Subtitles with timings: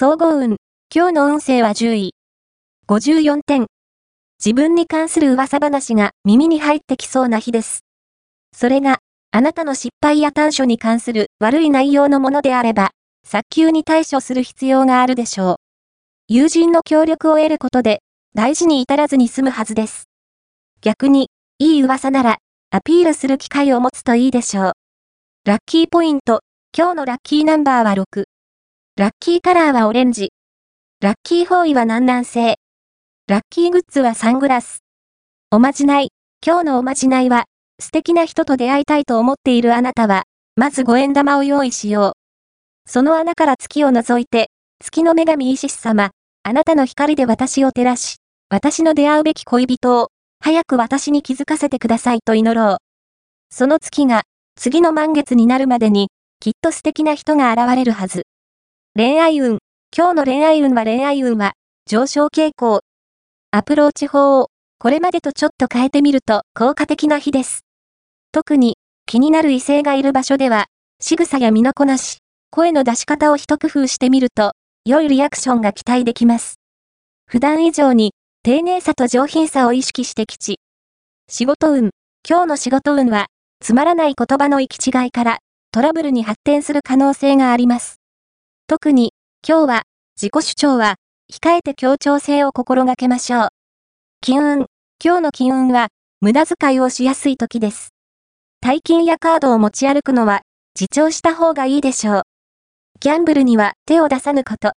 [0.00, 0.58] 総合運。
[0.94, 2.14] 今日の運勢は10位。
[2.86, 3.66] 54点。
[4.38, 7.80] 自分に関する噂話が耳に入ってきそうな日です。
[8.56, 9.00] それが、
[9.32, 12.92] あなたの失敗や短所に関する悪い内容のものであれば、
[13.26, 15.56] 早急に対処する必要があるでしょう。
[16.28, 17.98] 友人の協力を得ることで、
[18.36, 20.04] 大事に至らずに済むはずです。
[20.80, 21.28] 逆に、
[21.58, 22.38] いい噂なら、
[22.70, 24.72] アピールする機会を持つといいでしょう。
[25.44, 26.42] ラッキーポイント、
[26.72, 28.37] 今日のラッキーナンバーは6。
[28.98, 30.32] ラッキーカラーはオレンジ。
[31.00, 32.56] ラッキーフォーイは南南西。
[33.28, 34.80] ラッキーグッズはサングラス。
[35.52, 36.08] おまじない。
[36.44, 37.44] 今日のおまじないは、
[37.78, 40.24] 素敵な人と出会いたいと思っているあなたは、
[40.56, 42.16] まず五円玉を用意しよ
[42.88, 42.90] う。
[42.90, 46.10] その穴から月を覗いて、月の女神イシス様、
[46.42, 48.16] あなたの光で私を照らし、
[48.50, 50.08] 私の出会うべき恋人を、
[50.40, 52.76] 早く私に気づかせてくださいと祈ろう。
[53.48, 54.24] その月が、
[54.56, 56.08] 次の満月になるまでに、
[56.40, 58.24] きっと素敵な人が現れるはず。
[58.98, 59.58] 恋愛運。
[59.96, 61.52] 今日の恋愛運は恋愛運は、
[61.86, 62.80] 上昇傾向。
[63.52, 64.48] アプローチ法を、
[64.80, 67.60] これまでとちょっと変えてみると効果的な日です。
[68.32, 70.66] 特に、気になる異性がいる場所では、
[71.00, 72.18] 仕草や身のこなし、
[72.50, 76.56] 声の出し方を一工夫してみると、良いリアクションが期待できます。
[77.24, 80.58] 普段以上に、丁寧さと上品さを意識して吉。
[81.28, 81.90] 仕事運。
[82.28, 83.26] 今日の仕事運は、
[83.60, 85.38] つまらない言葉の行き違いから、
[85.70, 88.00] トラブルに発展する可能性があります。
[88.70, 89.14] 特に、
[89.48, 89.82] 今日は、
[90.14, 90.96] 自己主張は、
[91.32, 93.48] 控えて協調性を心がけましょう。
[94.20, 94.66] 金運。
[95.02, 95.88] 今日の金運は、
[96.20, 97.94] 無駄遣いをしやすい時です。
[98.60, 100.42] 大金やカードを持ち歩くのは、
[100.78, 102.22] 自重した方がいいでしょう。
[103.00, 104.66] ギャンブルには手を出さぬこと。